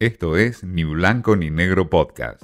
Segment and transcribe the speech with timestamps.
[0.00, 2.42] Esto es Ni Blanco ni Negro Podcast.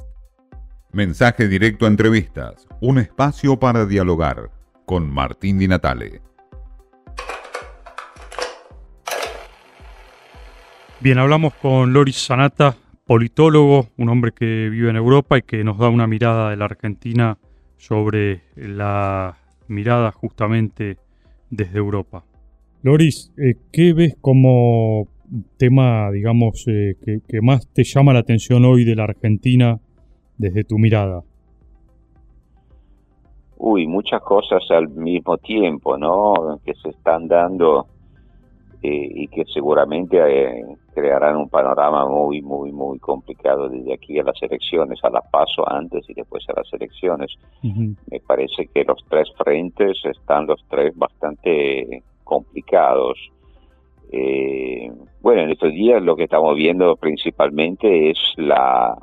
[0.92, 4.50] Mensaje directo a entrevistas, un espacio para dialogar
[4.84, 6.20] con Martín Di Natale.
[11.00, 15.78] Bien, hablamos con Loris Sanata, politólogo, un hombre que vive en Europa y que nos
[15.78, 17.38] da una mirada de la Argentina
[17.78, 20.98] sobre la mirada justamente
[21.48, 22.22] desde Europa.
[22.82, 25.08] Loris, eh, ¿qué ves como
[25.56, 26.94] tema, digamos, eh,
[27.26, 29.78] que, más te llama la atención hoy de la Argentina
[30.36, 31.22] desde tu mirada?
[33.58, 36.60] Uy, muchas cosas al mismo tiempo, ¿no?
[36.64, 37.86] Que se están dando
[38.82, 44.22] eh, y que seguramente eh, crearán un panorama muy, muy, muy complicado desde aquí a
[44.22, 47.34] las elecciones, a la paso antes y después a las elecciones.
[47.62, 53.18] Me parece que los tres frentes están los tres bastante complicados.
[54.12, 58.96] Eh, bueno, en estos días lo que estamos viendo principalmente es la,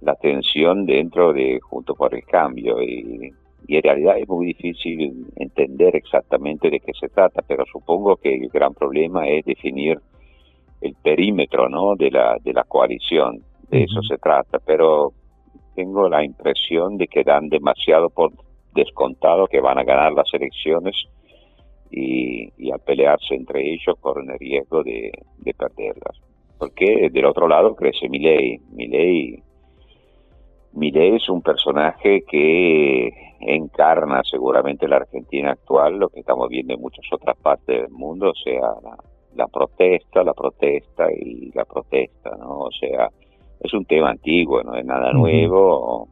[0.00, 2.82] la tensión dentro de Junto por el Cambio.
[2.82, 3.32] Y,
[3.68, 8.48] en realidad es muy difícil entender exactamente de qué se trata, pero supongo que el
[8.48, 10.00] gran problema es definir
[10.80, 11.94] el perímetro ¿no?
[11.94, 15.12] de, la, de la coalición, de eso se trata, pero
[15.76, 18.32] tengo la impresión de que dan demasiado por
[18.74, 20.96] descontado que van a ganar las elecciones
[21.90, 25.10] y, a pelearse entre ellos corren el riesgo de,
[25.56, 26.20] perderlas.
[26.58, 28.60] Porque del otro lado crece Milei.
[28.72, 29.42] Milei,
[30.72, 36.80] Milei es un personaje que encarna seguramente la Argentina actual, lo que estamos viendo en
[36.80, 38.74] muchas otras partes del mundo, o sea,
[39.34, 42.60] la, protesta, la protesta y la protesta, ¿no?
[42.60, 43.08] O sea,
[43.60, 46.08] es un tema antiguo, no es nada nuevo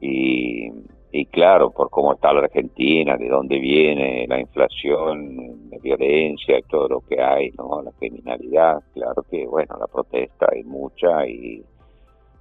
[0.00, 0.70] y
[1.14, 6.62] y claro, por cómo está la Argentina, de dónde viene la inflación, la violencia y
[6.62, 7.82] todo lo que hay, ¿no?
[7.82, 11.62] La criminalidad, claro que, bueno, la protesta hay mucha, y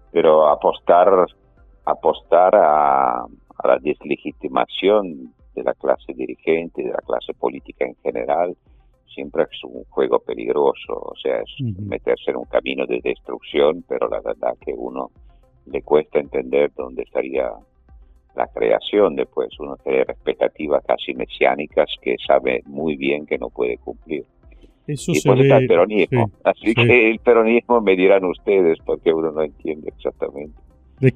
[0.09, 1.09] pero apostar,
[1.83, 3.25] apostar a,
[3.63, 8.55] la deslegitimación de la clase dirigente, de la clase política en general,
[9.13, 14.07] siempre es un juego peligroso, o sea, es meterse en un camino de destrucción, pero
[14.07, 15.11] la verdad que uno
[15.65, 17.51] le cuesta entender dónde estaría
[18.35, 23.77] la creación, después uno tiene expectativas casi mesiánicas que sabe muy bien que no puede
[23.77, 24.25] cumplir.
[24.87, 26.31] Eso y se ve, el peronismo.
[26.43, 30.55] Así que el peronismo me dirán ustedes porque uno no entiende exactamente.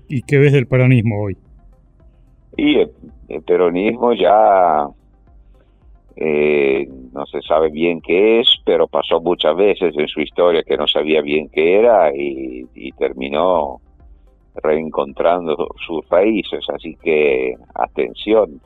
[0.08, 1.38] ¿Y qué ves del peronismo hoy?
[2.58, 4.88] Y el, peronismo ya
[6.16, 10.78] eh, no se sabe bien qué es, pero pasó muchas veces en su historia que
[10.78, 13.82] no sabía bien qué era y terminó
[14.64, 18.62] reencontrando sus raíces, así que atención.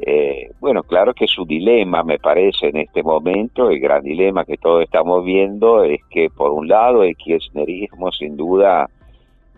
[0.00, 4.56] Eh, bueno, claro que su dilema, me parece, en este momento, el gran dilema que
[4.56, 8.88] todos estamos viendo es que, por un lado, el kirchnerismo, sin duda,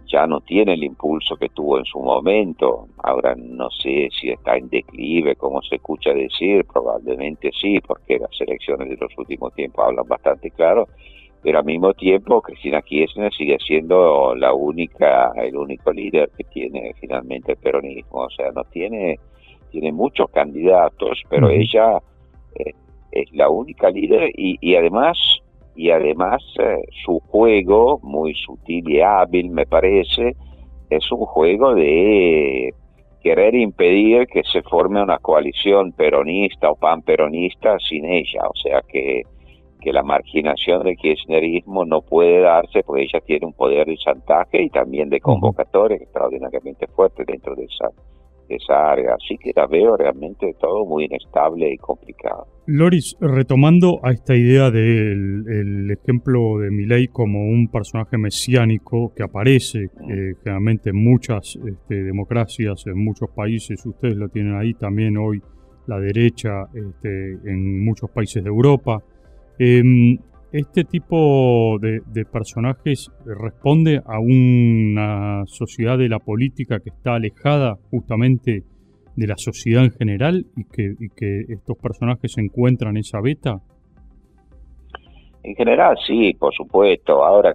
[0.07, 2.89] ya no tiene el impulso que tuvo en su momento.
[3.03, 8.41] Ahora no sé si está en declive, como se escucha decir, probablemente sí, porque las
[8.41, 10.89] elecciones de los últimos tiempos hablan bastante claro
[11.43, 16.93] pero al mismo tiempo Cristina Kirchner sigue siendo la única, el único líder que tiene
[17.01, 19.19] finalmente el peronismo, o sea, no tiene,
[19.71, 21.99] tiene muchos candidatos, pero ella
[22.57, 22.73] eh,
[23.13, 25.19] es la única líder y, y además,
[25.75, 30.37] y además eh, su juego, muy sutil y hábil me parece,
[30.91, 32.75] es un juego de
[33.23, 39.23] querer impedir que se forme una coalición peronista o panperonista sin ella, o sea que
[39.81, 44.63] que la marginación del kirchnerismo no puede darse porque ella tiene un poder de chantaje
[44.63, 47.89] y también de convocatoria extraordinariamente fuerte dentro de esa,
[48.49, 49.15] esa área.
[49.15, 52.47] Así que la veo realmente todo muy inestable y complicado.
[52.67, 59.85] Loris, retomando a esta idea del ejemplo de Milei como un personaje mesiánico que aparece
[59.85, 65.43] eh, generalmente en muchas este, democracias, en muchos países, ustedes lo tienen ahí también hoy,
[65.87, 69.03] la derecha este, en muchos países de Europa.
[69.63, 70.17] Em,
[70.53, 78.63] este tipo de, personajes responde a una sociedad de la política que está alejada justamente
[79.17, 83.61] de la sociedad en general y que, estos personajes encuentran en esa beta?
[85.43, 87.23] En general sí, por supuesto.
[87.23, 87.55] Ahora,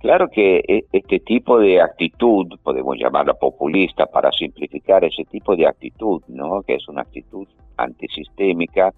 [0.00, 5.68] claro que e, este tipo de actitud, podemos llamarla populista para simplificar ese tipo de
[5.68, 6.62] actitud, ¿no?
[6.62, 7.46] que es una actitud
[7.76, 8.92] antisistémica,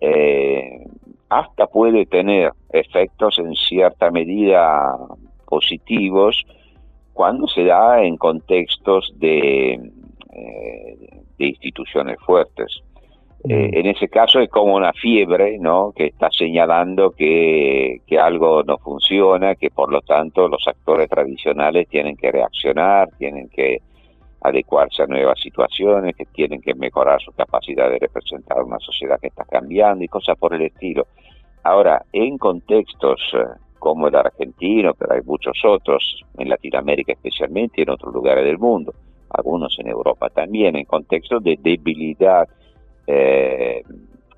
[0.00, 0.84] eh,
[1.28, 4.96] hasta puede tener efectos en cierta medida
[5.46, 6.44] positivos
[7.12, 9.72] cuando se da en contextos de,
[10.32, 10.98] eh,
[11.38, 12.82] de instituciones fuertes.
[13.48, 15.92] Eh, en ese caso es como una fiebre, ¿no?
[15.94, 21.88] Que está señalando que, que algo no funciona, que por lo tanto los actores tradicionales
[21.88, 23.78] tienen que reaccionar, tienen que
[24.48, 29.28] adecuarse a nuevas situaciones, que tienen que mejorar su capacidad de representar una sociedad que
[29.28, 31.06] está cambiando y cosas por el estilo.
[31.62, 33.44] Ahora, en contextos eh,
[33.78, 38.58] como el argentino, pero hay muchos otros, en Latinoamérica especialmente y en otros lugares del
[38.58, 38.94] mundo,
[39.30, 42.48] algunos en Europa también, en contextos de debilidad
[43.06, 43.82] eh,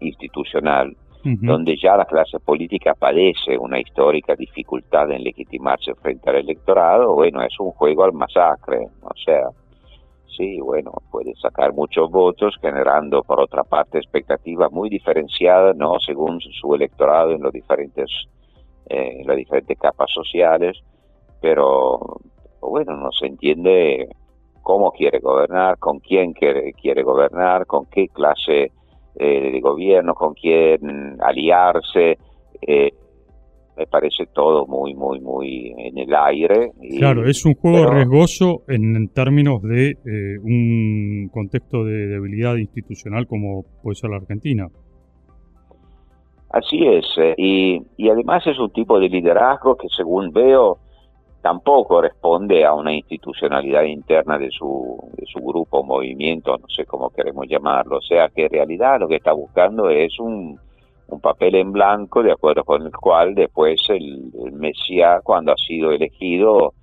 [0.00, 7.12] institucional, donde ya la clase política padece una histórica dificultad en legitimarse frente al electorado,
[7.12, 9.48] bueno, es un juego al masacre, o sea,
[10.36, 15.98] sí, bueno, puede sacar muchos votos, generando por otra parte expectativas muy diferenciadas, ¿no?
[16.00, 18.10] Según su electorado en los diferentes,
[18.88, 20.78] eh, en las diferentes capas sociales,
[21.40, 21.98] pero
[22.60, 24.08] bueno, no se entiende
[24.62, 28.72] cómo quiere gobernar, con quién quiere, gobernar, con qué clase
[29.14, 32.18] eh, de gobierno, con quién aliarse.
[32.60, 32.92] Eh,
[33.78, 36.72] me parece todo muy, muy, muy en el aire.
[36.98, 43.64] claro, es un juego riesgoso en, términos de eh, un contexto de debilidad institucional como
[43.82, 44.66] puede ser la Argentina.
[46.50, 47.04] Así es,
[47.36, 50.78] y, y además es un tipo de liderazgo que según veo
[51.42, 57.10] tampoco responde a una institucionalidad interna de su, de su grupo, movimiento, no sé cómo
[57.10, 57.98] queremos llamarlo.
[57.98, 60.58] O sea que en realidad lo que está buscando es un,
[61.08, 65.90] un papel en blanco de acuerdo con el cual después el, Mesías, cuando ha sido
[65.90, 66.74] elegido,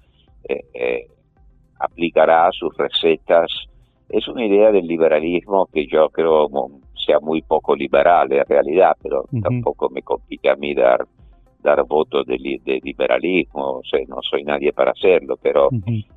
[0.43, 1.07] eh, eh,
[1.79, 3.47] aplicará sus recetas.
[4.09, 6.49] Es una idea del liberalismo que yo creo
[7.05, 11.05] sea muy poco liberal en realidad, pero tampoco me complica a mí dar
[11.61, 15.69] dar votos de, liberalismo, o sea, no soy nadie para hacerlo, pero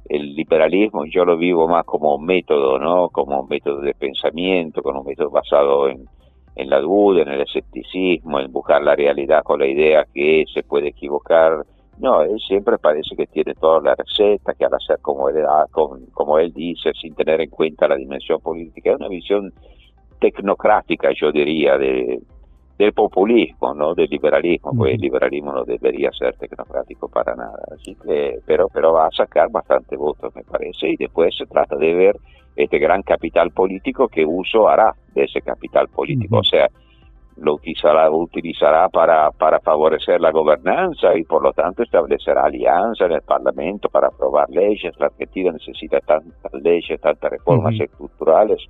[0.09, 3.09] el liberalismo yo lo vivo más como un método, ¿no?
[3.09, 6.07] Como un método de pensamiento, como un método basado en,
[6.59, 10.63] en la duda, en el escepticismo, en buscar la realidad con la idea que se
[10.65, 11.65] puede equivocar.
[11.99, 15.99] No, él siempre parece que tiene toda la receta, que al hacer como él, como,
[16.13, 19.53] como él dice, sin tener en cuenta la dimensión política, es una visión
[20.21, 22.21] tecnocrática, yo diría, de,
[22.79, 27.97] del populismo, no del liberalismo, pues el liberalismo no debería ser tecnocrático para nada, así
[27.97, 31.93] que, pero, pero va a sacar bastante votos, me parece, y después se trata de
[31.93, 32.17] ver
[32.55, 36.69] este gran capital político que uso hará de ese capital político, o sea,
[37.41, 43.17] lo utilizará, utilizará para, para favorecer la gobernanza y por lo tanto establecerá alianzas en
[43.17, 44.93] el Parlamento para aprobar leyes.
[44.99, 48.61] La Argentina necesita tantas leyes, tantas reformas estructurales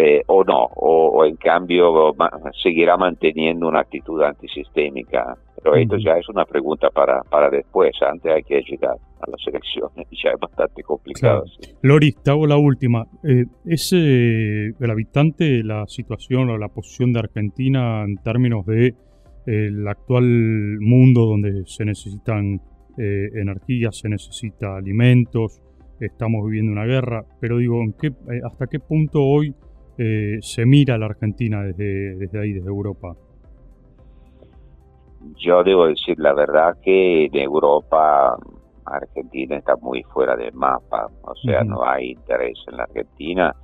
[0.00, 2.14] eh, o no, o, en cambio
[2.62, 5.36] seguirá manteniendo una actitud antisistémica.
[5.60, 9.44] Pero esto ya es una pregunta para, para después, antes hay que llegar a las
[9.44, 11.42] elecciones, ya es bastante complicado.
[11.82, 13.06] Lori, te hago la última.
[13.24, 18.94] Eh, ¿Es eh, gravitante la situación o la posición de Argentina en términos de
[19.46, 22.60] el actual mundo donde se necesitan
[22.98, 25.62] energías, se necesita alimentos,
[26.00, 28.10] estamos viviendo una guerra, pero digo, ¿en qué,
[28.44, 29.54] ¿hasta qué punto hoy
[29.98, 33.16] eh, se mira a la Argentina desde, desde ahí, desde Europa?
[35.36, 38.36] Yo debo decir la verdad que en Europa
[38.84, 43.54] Argentina está muy fuera del mapa, o sea, no hay interés en la Argentina,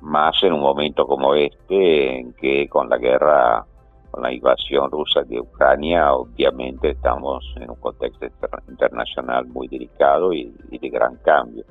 [0.00, 3.64] más en un momento como este, en que con la guerra,
[4.10, 8.26] con la invasión rusa de Ucrania, obviamente estamos en un contexto
[8.68, 11.64] internacional muy delicado y, de gran cambio.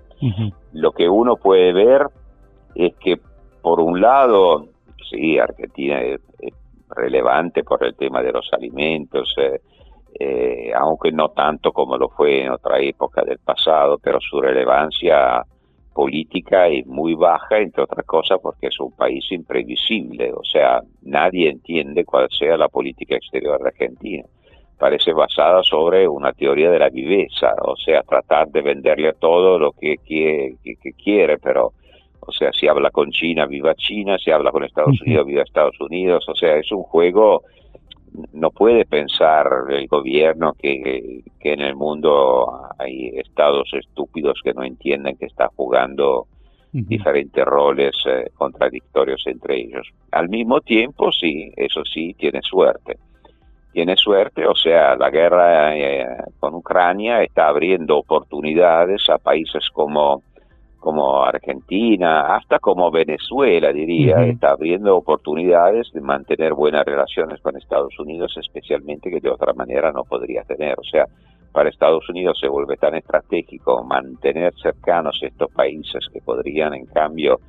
[0.73, 2.07] Lo que uno puede ver
[2.73, 3.19] es que
[3.65, 4.67] por un lado,
[5.09, 6.21] sí, Argentina es,
[6.87, 9.59] relevante por el tema de los alimentos, eh,
[10.19, 15.43] eh, aunque no tanto como lo fue en otra época del pasado, pero su relevancia
[15.95, 21.49] política es muy baja, entre otras cosas porque es un país imprevisible, o sea, nadie
[21.49, 24.25] entiende cuál sea la política exterior de Argentina.
[24.77, 29.71] Parece basada sobre una teoría de la viveza, o sea, tratar de venderle todo lo
[29.71, 31.73] que quiere, que quiere pero
[32.25, 35.79] o sea, si habla con China, viva China, si habla con Estados Unidos, viva Estados
[35.79, 37.43] Unidos, o sea, es un juego,
[38.33, 45.15] no puede pensar el gobierno que, en el mundo hay estados estúpidos que no entienden
[45.17, 46.27] que está jugando
[46.71, 49.87] diferentes roles eh, contradictorios entre ellos.
[50.11, 52.97] Al mismo tiempo, sí, eso sí, tiene suerte.
[53.71, 56.05] Tiene suerte, o sea, la guerra eh,
[56.37, 60.21] con Ucrania está abriendo oportunidades a países como
[60.85, 67.97] como Argentina, hasta como Venezuela, diría, está abriendo oportunidades de mantener buenas relaciones con Estados
[67.97, 70.77] Unidos, especialmente que de otra manera no podría tener.
[70.77, 71.05] O sea,
[71.51, 77.39] para Estados Unidos se vuelve tan estratégico mantener cercanos estos países que podrían, en cambio,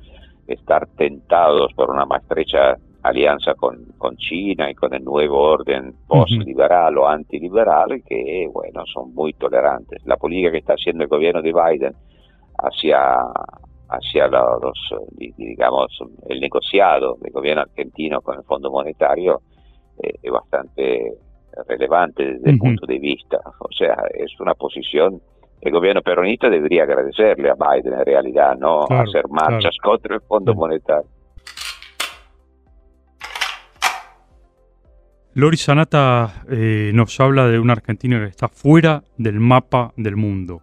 [0.47, 5.93] estar tentados por una más estrecha alianza con, con, China y con el nuevo orden
[6.07, 10.03] post-liberal o antiliberal que, bueno, son muy tolerantes.
[10.07, 11.93] La política que está haciendo el gobierno de Biden
[12.57, 12.99] hacia,
[13.89, 15.87] hacia los, digamos,
[16.27, 19.41] el negociado del gobierno argentino con el Fondo Monetario
[20.01, 21.13] eh, es bastante
[21.67, 23.39] relevante desde el punto de vista.
[23.59, 25.21] O sea, es una posición
[25.61, 30.53] el gobierno peronista debería agradecerle a Biden en realidad, no hacer marchas contra el Fondo
[30.53, 31.09] Monetario.
[35.33, 40.61] Lori Sanata eh, nos habla de una Argentina que está fuera del mapa del mundo,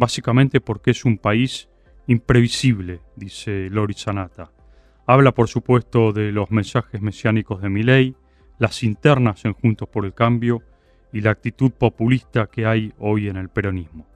[0.00, 1.68] básicamente porque es un país
[2.06, 4.50] imprevisible, dice Lori Sanata.
[5.06, 8.16] Habla, por supuesto, de los mensajes mesiánicos de Milei,
[8.58, 10.62] las internas en Juntos por el Cambio
[11.12, 14.06] y la actitud populista que hay hoy en el peronismo.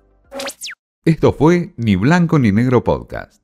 [1.05, 3.44] Esto fue Ni Blanco ni Negro Podcast.